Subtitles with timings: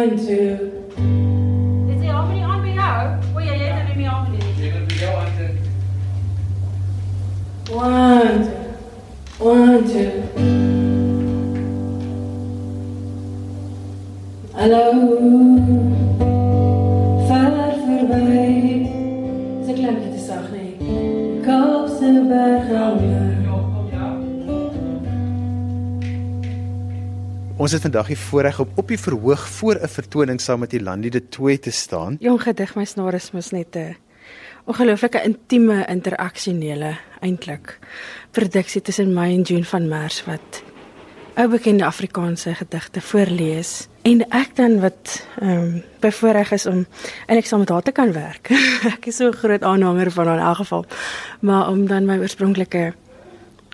[0.00, 0.79] time to
[27.70, 31.08] Ons het vandag die voorreg om op die verhoog voor 'n vertoning saam met Ilandi
[31.08, 32.16] de Tooi te staan.
[32.18, 33.96] Jong gedig my snaar is mos net 'n
[34.64, 37.78] ongelooflike intieme interaksionele eintlik
[38.30, 40.62] produksie tussen my en June van Mers wat
[41.34, 46.86] ou bekende Afrikaanse gedigte voorlees en ek dan wat ehm um, bevoorreg is om
[47.26, 48.50] eintlik saam met haar te kan werk.
[48.96, 50.84] ek is so 'n groot aanhanger van haar in elk geval.
[51.40, 52.94] Maar om dan my oorspronklike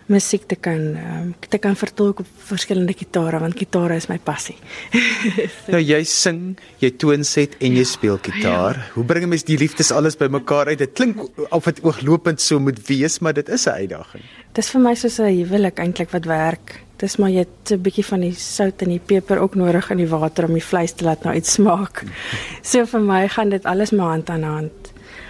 [0.07, 4.57] musiek te kan um, te kan vertolk op verskillende gitare want gitare is my passie.
[5.73, 8.79] Nou jy sing, jy toonset en jy speel gitaar.
[8.95, 10.79] Hoe bring 'n mens die liefdes alles bymekaar uit?
[10.79, 11.19] Dit klink
[11.51, 14.23] of dit ooglopend so moet wees, maar dit is 'n uitdaging.
[14.53, 16.81] Dis vir my soos 'n huwelik eintlik wat werk.
[16.97, 19.97] Dis maar jy het 'n bietjie van die sout en die peper ook nodig in
[19.97, 22.05] die water om die vleis te laat nou uitsmaak.
[22.63, 24.86] So vir my gaan dit alles maar hand aan hand.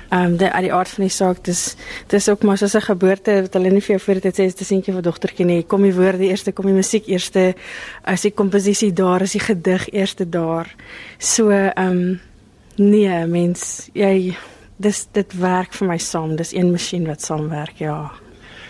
[0.08, 1.76] Ehm um, uit die aard van die saak dis
[2.06, 4.54] dis ook maar soos 'n geboorte wat hulle nie vir jou voor dit sê is
[4.60, 5.62] 'n seentjie of dogtertjie nie.
[5.62, 7.54] Kom die woorde eerste, kom die musiek eerste,
[8.04, 10.74] as die komposisie daar is, die gedig eerste daar.
[11.18, 12.20] So ehm um,
[12.76, 14.36] nee, mens jy
[14.76, 16.36] dis dit werk vir my saam.
[16.36, 18.25] Dis een masjien wat saamwerk, ja.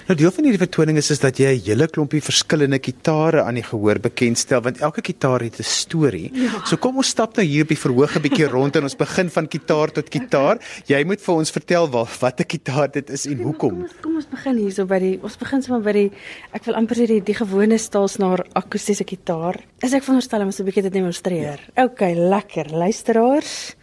[0.07, 3.57] Nou deel van hierdie vertoning is is dat jy 'n hele klompie verskillende gitare aan
[3.59, 6.31] die gehoor bekendstel want elke gitaar het 'n storie.
[6.33, 6.63] Ja.
[6.65, 9.29] So kom ons stap nou hier op die verhoog 'n bietjie rond en ons begin
[9.29, 10.59] van gitaar tot gitaar.
[10.87, 13.71] Jy moet vir ons vertel wat wat 'n gitaar dit is en hoekom.
[13.71, 16.11] Kom ons kom ons begin hierso by die ons begin sommer by die
[16.53, 19.57] ek wil amper sê die, die gewone staalsnaar akoestiese gitaar.
[19.83, 21.59] Is ek veronderstel om so 'n bietjie te demonstreer.
[21.77, 21.85] Ja.
[21.85, 22.71] OK, lekker.
[22.71, 23.75] Luisteraars,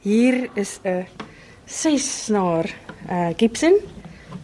[0.00, 1.06] hier is 'n
[1.66, 2.70] ses snaar
[3.10, 3.74] uh Gibson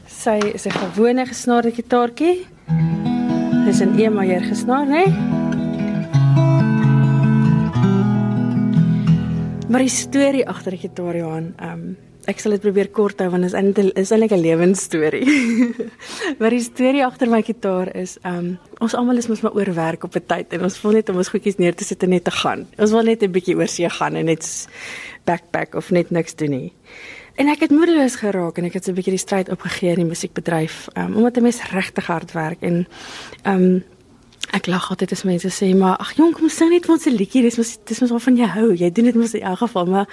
[0.09, 2.47] Sy is 'n gewone gesnaarde gitaartjie.
[3.65, 5.05] Dis 'n E majeur gesnaar, né?
[9.69, 13.31] Maar die storie agter die gitaar Johan, ehm um, ek sal dit probeer kort hou
[13.31, 15.27] want dit is eintlik is eintlik 'n lewensstorie.
[16.41, 20.05] maar die storie agter my gitaar is ehm um, ons almal is mos maar oorwerk
[20.05, 22.25] op 'n tyd en ons wil net om ons goedjies neer te sit en net
[22.25, 22.67] te gaan.
[22.79, 24.69] Ons wil net 'n bietjie oor see gaan en net
[25.25, 26.73] backpack of net niks doen nie.
[27.39, 30.03] En ek het moedeloos geraak en ek het so 'n bietjie die stryd opgegee in
[30.03, 32.87] die musiekbedryf, um, omdat 'n mens regtig hard werk en
[33.43, 33.85] ehm um,
[34.51, 37.15] ek lag altyd as mense sê maar ag jong kom sing net vir ons 'n
[37.15, 38.75] liedjie, dis mos dis mos waarvan jy hou.
[38.75, 40.07] Jy doen dit mos in elk geval, maar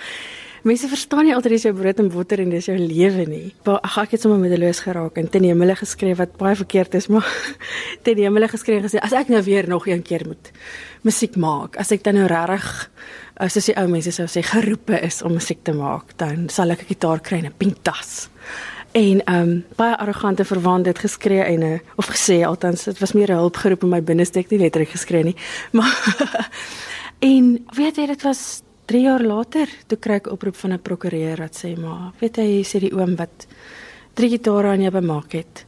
[0.64, 3.54] mense verstaan nie altyd dis jou brood en botter en dis jou lewe nie.
[3.64, 7.08] Maar ag ek het sommer moedeloos geraak en ten hemele geskryf wat baie verkeerd is,
[7.08, 7.26] maar
[8.04, 10.52] ten hemele geskryf gesê as ek nou weer nog een keer moet
[11.02, 12.90] musiek maak, as ek dan nou regtig
[13.38, 16.72] as dis die ou mense sou sê geroepe is om musiek te maak, dan sal
[16.72, 18.30] ek 'n gitaar kry en 'n pink tas.
[18.96, 23.14] En ehm um, baie arrogante verwant het geskree en 'n of gesê althans dit was
[23.14, 25.36] meer 'n hulpgeroep in my binneste ek nie letterlik geskree nie.
[25.72, 25.96] Maar
[27.20, 30.80] en weet jy dit was 3 jaar later toe kry ek 'n oproep van 'n
[30.80, 33.48] prokureur wat sê maar weet jy sê die oom wat
[34.14, 35.66] drie gitare aan jou bemaak het.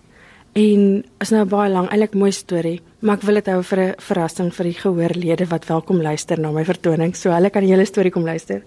[0.58, 3.96] En is nou baie lang, eintlik mooi storie, maar ek wil dit hou vir 'n
[4.02, 7.14] verrassing vir die gehoorlede wat welkom luister na my vertoning.
[7.16, 8.64] So hulle kan die hele storie kom luister.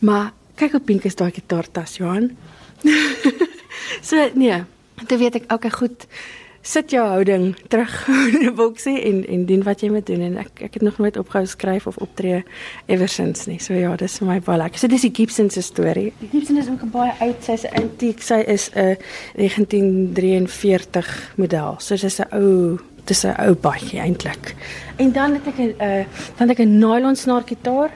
[0.00, 2.30] Maar kyk hoe pink is daai gitaartas, Johan.
[4.08, 4.64] so nee,
[5.08, 6.06] dit weet ek okay, goed.
[6.62, 10.36] Sit jou houding terug in 'n boksie en en doen wat jy moet doen en
[10.36, 12.44] ek ek het nog nooit opgehou skryf of optree
[12.86, 13.58] eversins nie.
[13.58, 14.78] So ja, dis vir my baie lekker.
[14.78, 16.12] So dis die Gibson se storie.
[16.20, 18.22] Die Gibson is ook 'n baie oud, sy's 'n antiek.
[18.22, 18.96] Sy is 'n
[19.34, 21.74] 1943 model.
[21.78, 24.54] So dis 'n ou dis 'n ou baadjie eintlik.
[24.96, 26.04] En dan het ek 'n uh,
[26.36, 27.90] dan het ek 'n nylon snaar gitaar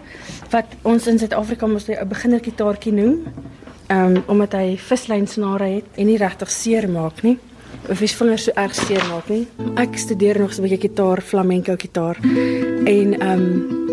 [0.50, 3.22] wat ons in Suid-Afrika mos 'n beginner gitaartjie noem.
[3.87, 7.38] Ehm um, omdat hy vislyn snare het en nie regtig seer maak nie.
[7.89, 9.45] Of is vingers so erg seer maak nie.
[9.79, 12.17] Ek studeer nog so 'n bietjie gitaar, flamenco gitaar.
[12.85, 13.87] En ehm um,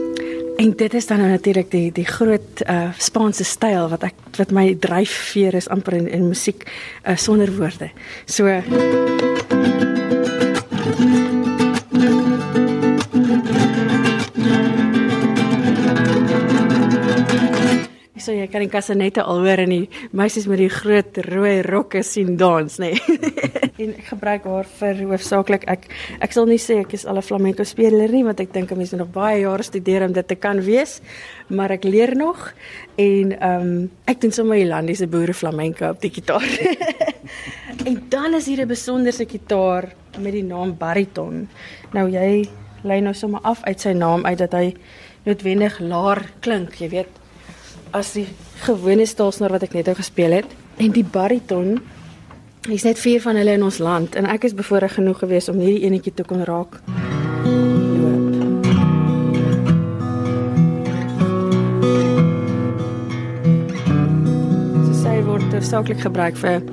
[0.57, 4.51] en dit is dan nou natuurlik die die groot uh Spaanse styl wat ek wat
[4.51, 6.65] my dryfveer is amper in, in musiek
[7.05, 7.89] uh, sonder woorde.
[8.25, 8.63] So uh,
[18.23, 22.03] So jy kan die kassanette al hoor en die meisies met die groot rooi rokke
[22.03, 22.93] sien dans, nê.
[22.95, 23.51] Nee.
[23.81, 25.87] en ek gebruik haar vir hoofsaaklik ek
[26.21, 28.77] ek sal nie sê ek is al 'n flamenco speler nie want ek dink 'n
[28.77, 31.01] mens moet nog baie jare studeer om dit te kan wees,
[31.49, 32.53] maar ek leer nog
[32.97, 36.49] en ehm um, ek doen sommer Irlandiese boere flamenco op die gitaar.
[37.87, 41.49] en dan is hier 'n besonderse gitaar met die naam bariton.
[41.93, 42.47] Nou jy
[42.83, 44.75] lei nou sommer af uit sy naam uit dat hy
[45.25, 47.09] noodwendig laer klink, jy weet,
[47.91, 48.27] as die
[48.65, 50.45] gewone staalsnaar wat ek net nou gespeel het.
[50.77, 51.79] En die bariton
[52.63, 55.57] Hier's net vier van hulle in ons land en ek is bevoorreg genoeg geweest om
[55.59, 56.77] hierdie enetjie te kon raak.
[57.43, 58.29] Loop.
[64.85, 66.63] So sy word hoofsaaklik gebruik vir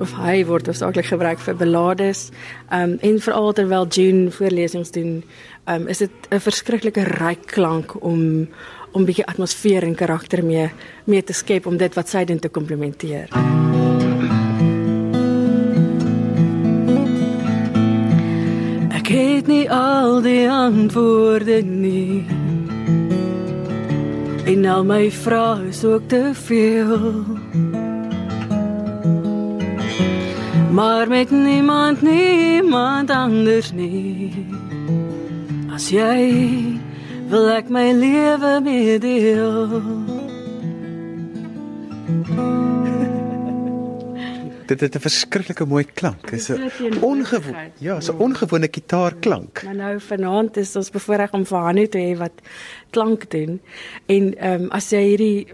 [0.00, 2.30] of hy word hoofsaaklik gebruik vir belades.
[2.72, 5.20] Um en veral terwyl June voorlesings doen,
[5.68, 8.48] um is dit 'n verskriklike ryk klank om
[8.92, 10.70] om 'n bietjie atmosfeer en karakter mee
[11.04, 13.28] mee te skep om dit wat sy doen te komplementeer.
[19.04, 22.24] Ek het nie al die antwoorde nie.
[24.48, 27.20] En al my vrae is ook te veel.
[30.72, 34.32] Maar met niemand niemand anders nie.
[35.68, 36.80] As jy
[37.28, 39.82] wil ek my lewe meedeel.
[44.66, 46.30] Dit het 'n verskriklike mooi klank.
[46.30, 47.72] Dit is 'n is 'n teenwoordigheid.
[47.78, 49.62] ja, so 'n ongewone gitaarklank.
[49.64, 52.32] Maar nou vanaand is ons bevoorreg om vir Hanu te hê wat
[52.90, 53.60] klank doen.
[54.06, 55.46] En ehm um, as jy hierdie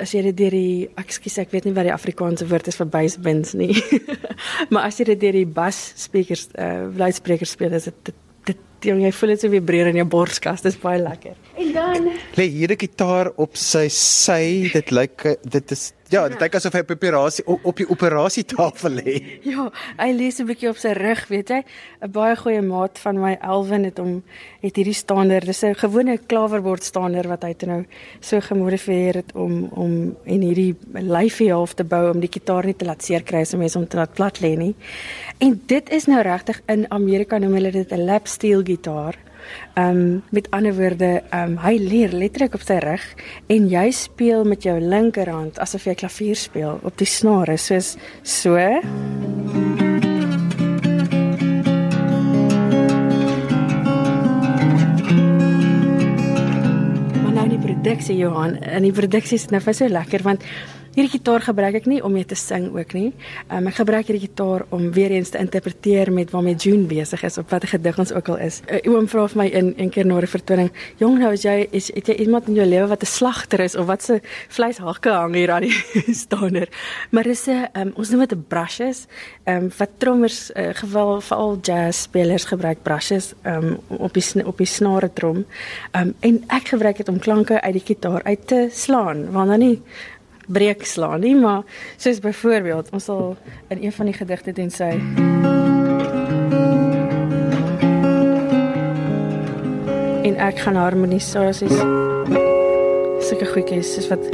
[0.00, 2.86] as jy dit deur die ekskuus ek weet nie wat die Afrikaanse woord is vir
[2.86, 3.74] basebinds nie.
[4.70, 8.14] maar as jy dit deur die bas speakers uh luidsprekers speel is dit dit,
[8.44, 8.56] dit
[8.90, 10.62] jy, jy voel dit so vibreer in jou borskas.
[10.62, 11.36] Dit is baie lekker.
[11.56, 14.70] En dan Lê hier 'n gitaar op sy sy.
[14.72, 17.76] Dit lyk eh, dit is ja, dit lyk asof hy op 'n operasie op, op
[17.76, 19.14] die operasietafel lê.
[19.56, 21.62] Ja, hy lê so 'n bietjie op sy rug, weet jy.
[22.02, 24.22] 'n Baie goeie maat van my, Elwin, het hom
[24.62, 27.84] het hierdie staander, dis 'n gewone klawerbord staander wat hy toe nou
[28.20, 32.76] so gemodifieer het om om en hierdie lyfie half te bou om die gitaar nie
[32.76, 34.74] te laat seer kry as 'n mens hom te laat plat lê nie.
[35.38, 39.25] En dit is nou regtig in Amerika noem hulle dit 'n lap steel gitaar.
[39.76, 43.04] Ehm um, met ander woorde, ehm um, hy lê letterlik op sy rug
[43.52, 48.56] en jy speel met jou linkerhand asof jy klavier speel op die snare soos so.
[57.22, 60.46] Maar nou die produksie Johan, en die produksie is nou vir so lekker want
[60.96, 63.10] hierdie gitaar gebruik ek nie om mee te sing ook nie.
[63.52, 67.36] Um, ek gebruik hierdie gitaar om weer eens te interpreteer met waarmee June besig is
[67.36, 68.62] op watter gedig ons ook al is.
[68.64, 71.68] Uh, oom vra vir my in een keer na 'n vertoning, "Jong, nou as jy
[71.70, 75.10] is het jy iemand in jou lewe wat 'n slagter is of wat se vleishakke
[75.10, 75.74] hang hier aan die
[76.24, 76.68] staander?"
[77.10, 79.06] Maar dis 'n um, ons noem dit 'n brushes.
[79.44, 84.56] Ehm um, wat trommers uh, geval veral jazz spelers gebruik brushes um, op die op
[84.58, 85.44] die snare trom.
[85.92, 89.48] Ehm um, en ek gebruik dit om klanke uit die gitaar uit te slaan, want
[89.48, 89.82] dan nie
[90.46, 91.62] breek slaan nie, maar
[91.96, 93.36] soos byvoorbeeld, ons sal
[93.68, 94.94] in een van die gedigte doen sy
[100.26, 101.76] en ek gaan harmonisasies
[103.26, 104.26] sulke goedjies soos wat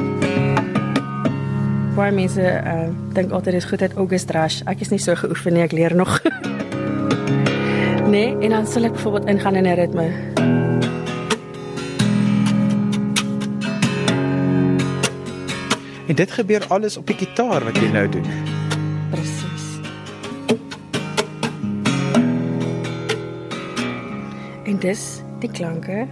[1.96, 4.62] baie mense uh, dink altyd is goed uit August Rush.
[4.70, 6.16] Ek is nie so geoefen nie, ek leer nog.
[8.14, 10.61] nee, en dan sal ek byvoorbeeld ingaan in 'n ritme.
[16.06, 18.26] En dit gebeur alles op die gitaar wat jy nou doen.
[19.10, 19.66] Presies.
[24.64, 25.02] En dis
[25.40, 26.06] die klanke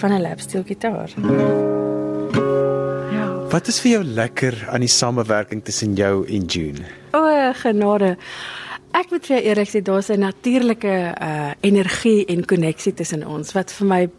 [0.00, 1.10] van 'n lapsteel gitaar.
[3.12, 3.26] Ja.
[3.50, 6.80] Wat is vir jou lekker aan die samewerking tussen jou en June?
[7.12, 8.16] O, genade.
[8.90, 13.52] Ek moet vir jou eerlik sê daar's 'n natuurlike uh energie en koneksie tussen ons
[13.52, 14.10] wat vir my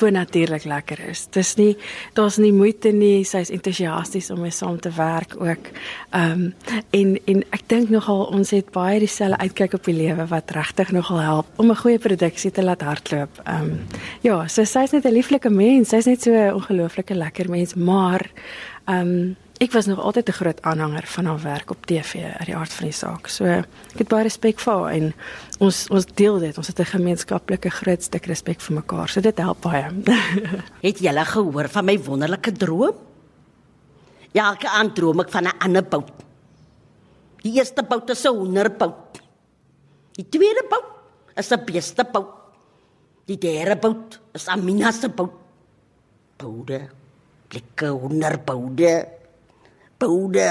[0.00, 1.26] bonatuurlik lekker is.
[1.34, 1.76] Dis nie
[2.16, 5.70] daar's nie moeite nie, sy's entoesiasties om mee saam te werk ook.
[6.10, 6.52] Ehm um,
[6.90, 10.92] en en ek dink nogal ons het baie dieselfde uitkyk op die lewe wat regtig
[10.92, 13.40] nogal help om 'n goeie produksie te laat hardloop.
[13.44, 13.80] Ehm um,
[14.20, 18.30] ja, so sy's net 'n lieflike mens, sy's net so 'n ongelooflike lekker mens, maar
[18.86, 22.46] ehm um, Ek was nog altyd 'n groot aanhanger van haar werk op TV uit
[22.46, 23.26] die aard van die saak.
[23.26, 25.14] So ek het baie respek vir haar en
[25.58, 26.58] ons ons deel dit.
[26.58, 29.08] Ons het 'n gemeenskaplike groot stuk respek vir mekaar.
[29.08, 29.90] So dit help baie.
[30.82, 32.94] Het julle gehoor van my wonderlike droom?
[34.32, 36.12] Ja, elke aand droom ek van 'n ander bout.
[37.42, 39.22] Die eerste bout is 'n hoenderbout.
[40.12, 41.00] Die tweede bout
[41.34, 42.34] is 'n beestebout.
[43.24, 45.32] Die derde bout is Amina se bout.
[46.36, 46.88] Boude,
[47.48, 49.16] lekker hoenderboude.
[49.98, 50.50] Boude,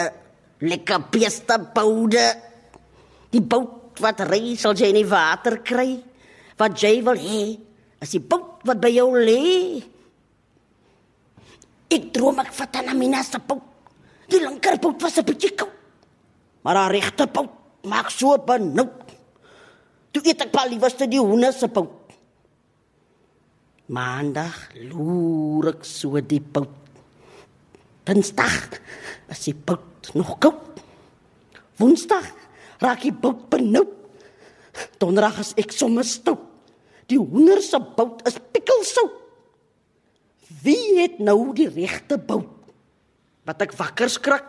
[0.65, 2.27] lekker beesteboude.
[3.31, 5.99] Die bout wat ry sal jy in die water kry.
[6.59, 7.41] Wat jy wil hê,
[8.01, 9.83] is die bout wat by jou lê.
[11.91, 13.63] Ek droom ek vat aan Amina se bout.
[14.31, 15.73] Die linkerbout was 'n bietjie koud.
[16.63, 17.51] Maar haar regterbout
[17.83, 19.05] maak so benoud.
[20.11, 22.13] Toe eet ek pa liewerste die hoender se bout.
[23.87, 26.84] Maandag loer ek so die bout.
[28.05, 28.79] Dinsdag
[29.33, 30.81] is die bout nog koud.
[31.81, 32.27] Woensdag
[32.83, 33.91] raak die bout benoud.
[34.99, 36.43] Donderdag is ek sommer stout.
[37.09, 39.21] Die hoender se bout is pikkelsout.
[40.65, 42.51] Wie het nou die regte bout?
[43.45, 44.45] Wat ek wakker skrik,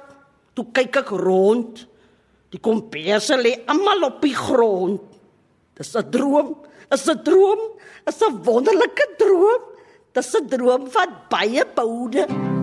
[0.57, 1.83] toe kyk ek rond.
[2.53, 5.03] Die komperse lê almal op die grond.
[5.77, 6.57] Dis 'n droom,
[6.91, 7.61] is 'n droom,
[8.09, 9.63] is 'n wonderlike droom.
[10.15, 12.56] Dis 'n droom van baie boude.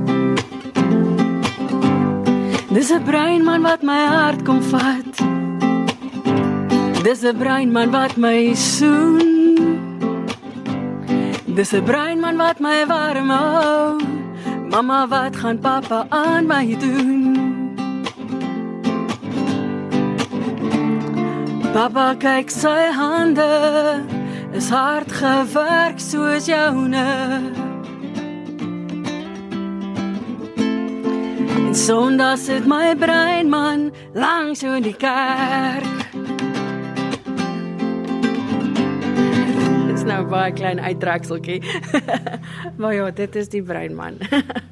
[2.73, 5.13] Dis 'n breinman wat my hart kom vat.
[7.05, 9.29] Dis 'n breinman wat my soen.
[11.45, 14.01] Dis 'n breinman wat my warm hou.
[14.71, 17.21] Mamma, wat gaan pappa aan my doen?
[21.73, 24.01] Papa kyk sy hande
[24.53, 27.62] is hard gewerk soos joune.
[31.73, 36.03] En Sondag sit my brein man langs so in die kerk.
[39.87, 41.63] Dit's nou baie klein uittrekseltjie.
[42.77, 44.21] maar ja, dit is die brein man.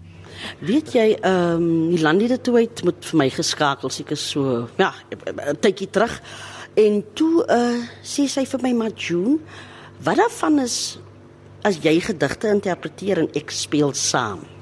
[0.70, 4.94] Weet jy, ehm um, die landie toe het moet vir my geskakel seker so, ja,
[5.10, 6.22] 'n tydjie terug.
[6.78, 9.40] En toe uh sê sy vir my maar June,
[10.06, 11.00] wat daarvan is
[11.66, 14.61] as jy gedigte interpreteer en ek speel saam?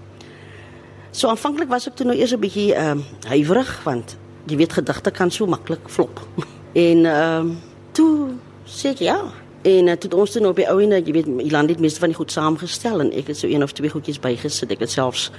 [1.12, 4.74] So aanvanklik was ek toe nou eers 'n bietjie ehm uh, huiwerig want jy weet
[4.74, 6.22] gedigte kan so maklik flop.
[6.88, 7.58] en ehm um,
[7.92, 8.30] toe
[8.66, 9.20] sê ek ja.
[9.62, 12.16] En uh, toe ons toe nou by ouene, jy weet, Iland het meeste van die
[12.16, 14.72] goed saamgestel en ek het so een of twee goedjies bygesit.
[14.72, 15.32] Ek het selfs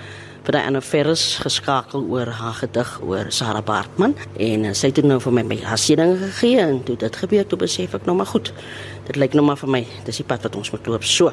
[0.45, 5.05] vir daai Anna Ferris geskakel oor haar gedig oor Sarah Bartman en uh, sy het
[5.05, 8.27] nou vir my my hasiening gegee en toe dit gebeur toe besef ek nou maar
[8.35, 8.53] goed.
[9.07, 11.05] Dit lyk nou maar vir my dis die pad wat ons moet loop.
[11.07, 11.31] So.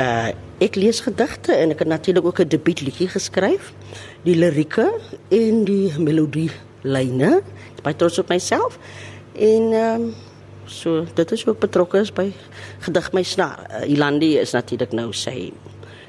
[0.00, 0.32] Uh
[0.62, 3.72] ek lees gedigte en ek het natuurlik ook 'n debuutliedjie geskryf.
[4.22, 6.50] Die lirieke en die melodie
[6.82, 7.42] lyne.
[7.42, 8.78] Ek is baie trots op myself.
[9.32, 10.14] En ehm um,
[10.64, 12.32] so dit is ook betrokke is by
[12.80, 13.66] gedig my snaar.
[13.70, 15.52] Uh, Ilandi is natuurlik nou sy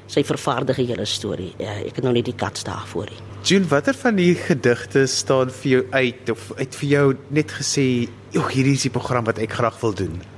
[0.06, 1.52] sy vervaardige hele storie.
[1.58, 3.10] Uh, ek het nou net die kats daarvoor.
[3.42, 8.08] June, watter van die gedigte staan vir jou uit of het vir jou net gesê,
[8.34, 10.35] "Ag, hierdie is die program wat ek graag wil doen."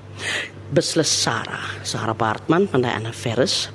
[0.70, 3.70] Beslis Sarah, Sarah Bartman van die Anna Ferris.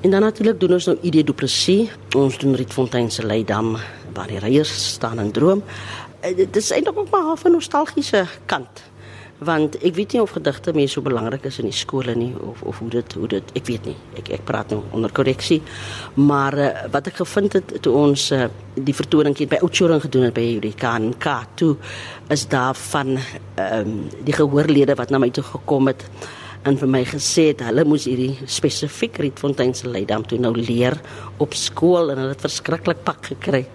[0.00, 1.88] En dan natuurlik doen ons nou ID Du Plessis.
[2.16, 3.76] Ons doen Rietfontein se Leidam
[4.12, 5.62] waar die reiers staan en droom.
[6.20, 8.82] Eh, Dit is eintlik ook maar 'n nostalgiese kant.
[9.38, 12.62] Want ek weet nie of gedigte mense so belangrik is in die skole nie of
[12.62, 13.96] of hoe dit hoe dit ek weet nie.
[14.20, 15.60] Ek ek praat nou onder korreksie.
[16.14, 20.28] Maar uh, wat ek gevind het toe ons uh, die vertoning hier by Oudtshoorn gedoen
[20.28, 21.74] het by die KNK toe
[22.30, 26.06] is daar van ehm um, die gehoorlede wat na my toe gekom het
[26.64, 30.96] en vir my gesê het hulle moes hierdie spesifiek Rietfontein se Leidam toe nou leer
[31.42, 33.66] op skool en hulle het verskriklik pak gekry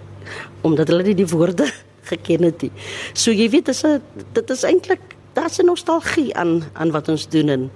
[0.66, 1.68] omdat hulle nie die woorde
[2.10, 2.72] geken het nie.
[3.14, 4.00] So jy weet dis 'n
[4.32, 7.70] dit is eintlik daar's 'n nostalgie aan aan wat ons doen en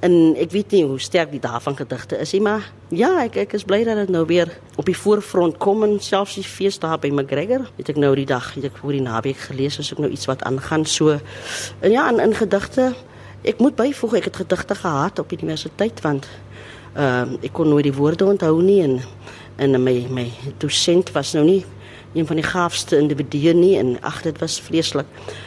[0.00, 3.52] en ek weet nie hoe sterk die daarvan gedigte is nie, maar ja, ek ek
[3.52, 4.48] is bly dat dit nou weer
[4.80, 7.66] op die voorfront kom en selfs die fees daar by McGregor.
[7.76, 10.42] Het ek nou die dag, ek voor die naweek gelees as ek nou iets wat
[10.42, 11.18] aangaan so.
[11.80, 12.94] En ja, in, in gedigte
[13.42, 16.28] ek moet byvoeg ek het gedigte gehad op universiteit want
[16.94, 18.98] ehm uh, ek kon nooit die woorde onthou nie en
[19.56, 20.26] en my my
[20.58, 21.64] dosent was nou nie
[22.14, 25.06] een van die gaafste individue nie en ag dit was vreeslik.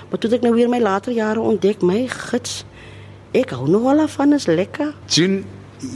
[0.10, 2.64] Maar toe ek nou weer my later jare ontdek my gids
[3.34, 4.94] ek hou nog wel van is lekker.
[5.10, 5.44] June,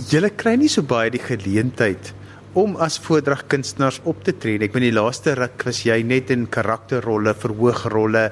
[0.10, 2.14] jy kry nie so baie die geleentheid
[2.58, 4.58] om as voordragkunstenaars op te tree.
[4.58, 8.32] Ek bedoel die laaste ruk was jy net in karakterrolle, verhoogrolle.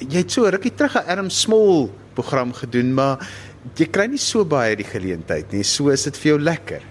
[0.00, 3.18] Jy het so rukkie terug 'n Adam Small program gedoen, maar
[3.76, 5.64] jy kry nie so baie die geleentheid nie.
[5.66, 6.86] So is dit vir jou lekker.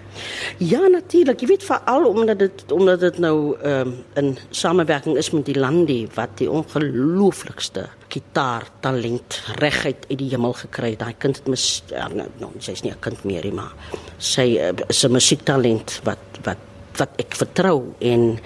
[0.58, 1.40] Ja, natuurlik.
[1.42, 5.58] Jy weet veral omdat dit omdat dit nou ehm um, in samewerking is met die
[5.58, 11.02] Landi wat die ongelooflikste gitaartalent reguit uit die hemel gekry het.
[11.04, 13.72] Daai kind het mis ja, nou, nou sy's nie 'n kind meer nie, maar
[14.18, 16.58] sy uh, is 'n musiektalent wat wat
[16.98, 18.38] wat ek vertrou en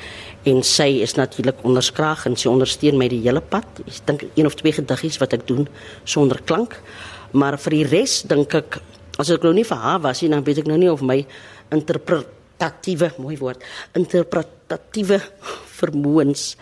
[0.44, 3.64] en sy is natuurlik onderskraag en sy ondersteun my die hele pad.
[3.86, 5.68] Ek dink een of twee gediggies wat ek doen
[6.04, 6.76] sonder klank.
[7.34, 8.80] Maar vir die res dink ek
[9.18, 11.20] as ek nou nie vir haar was nie, dan weet ek nou nie of my
[11.74, 13.62] interpretatiewe mooi woord
[13.98, 15.20] interpretatiewe
[15.78, 16.54] vermoëns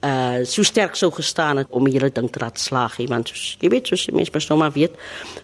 [0.00, 3.28] uh so sterk sou gestaan het om die hele ding te laat slaag nie want
[3.28, 4.96] soos, jy weet soos mense mos nou maar weet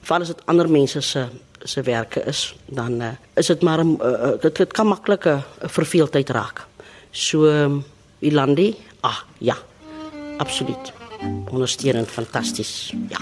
[0.09, 1.27] val as dit ander mense se
[1.65, 5.43] se werke is dan uh, is dit maar 'n uh, dit, dit kan maklik 'n
[5.69, 6.67] verveeldheid raak.
[7.11, 7.85] So um,
[8.21, 9.57] Ilandi ah ja
[10.39, 10.93] absoluut.
[11.51, 13.21] Ondersteunend fantasties ja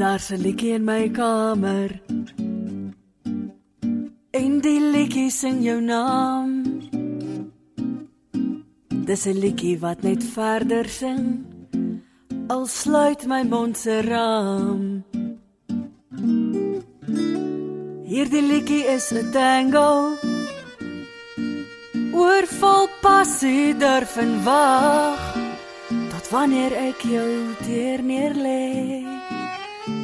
[0.00, 2.00] Daar's 'n liedjie in my kamer.
[4.30, 6.50] En die liedjie sing jou naam.
[9.08, 11.44] Dis 'n liedjie wat net verder sing.
[12.48, 15.04] Al sluit my mond se raam.
[18.04, 20.16] Hierdie liedjie is 'n tango.
[22.12, 25.22] Oor vol passie durf en wag
[26.12, 27.30] tot wanneer ek jou
[27.64, 29.09] teer neer lê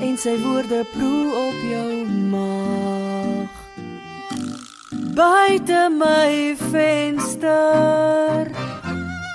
[0.00, 1.92] en sy woorde proe op jou
[2.32, 3.54] maag
[5.16, 8.50] buite my venster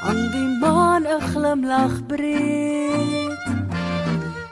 [0.07, 3.39] aan die maan 'n glimlag breed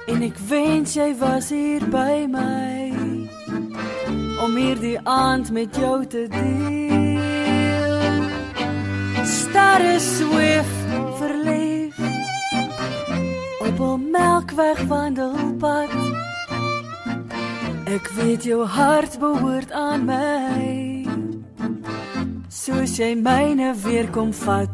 [0.07, 2.79] en ek wens jy was hier by my
[4.43, 7.19] om hierdie aand met jou te deel.
[9.23, 10.78] Sterre swift
[13.79, 15.91] op 'n melkweg wandelpad
[17.95, 21.05] ek weet jou hart behoort aan my.
[22.47, 24.68] Soos jy myne weer kom vat